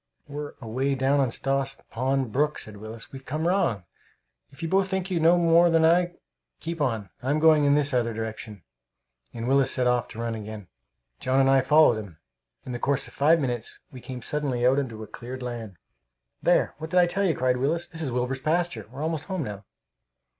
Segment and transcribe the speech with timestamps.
[0.27, 3.11] "We're away down on Stoss Pond brook," said Willis.
[3.11, 3.83] "We've come wrong!
[4.49, 6.13] If you both think you know more than I,
[6.59, 8.63] keep on; I'm going in this other direction,"
[9.31, 10.69] and Willis set off to run again.
[11.19, 12.17] John and I followed him.
[12.65, 15.77] In the course of five minutes we came suddenly out into cleared land.
[16.41, 16.73] "There!
[16.79, 17.87] What did I tell you?" cried Willis.
[17.87, 18.87] "This is Wilbur's pasture.
[18.91, 19.65] We're almost home now."